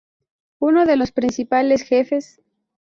Es 0.03 0.57
uno 0.57 0.87
de 0.87 0.95
los 0.97 1.11
principales 1.11 1.83
jefes. 1.83 2.41